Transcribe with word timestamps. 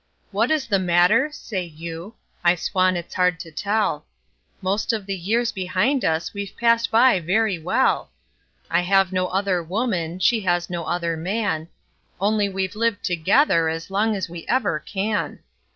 "What 0.31 0.49
is 0.49 0.65
the 0.65 0.79
matter?" 0.79 1.29
say 1.31 1.63
you. 1.63 2.15
I 2.43 2.55
swan 2.55 2.97
it's 2.97 3.13
hard 3.13 3.39
to 3.41 3.51
tell! 3.51 4.07
Most 4.59 4.93
of 4.93 5.05
the 5.05 5.13
years 5.15 5.51
behind 5.51 6.03
us 6.03 6.33
we've 6.33 6.57
passed 6.59 6.89
by 6.89 7.19
very 7.19 7.59
well; 7.59 8.09
I 8.67 8.81
have 8.81 9.13
no 9.13 9.27
other 9.27 9.61
woman, 9.61 10.17
she 10.17 10.39
has 10.41 10.71
no 10.71 10.85
other 10.85 11.15
man 11.15 11.67
Only 12.19 12.49
we've 12.49 12.75
lived 12.75 13.03
together 13.03 13.69
as 13.69 13.91
long 13.91 14.15
as 14.15 14.27
we 14.27 14.43
ever 14.47 14.79
can. 14.79 15.37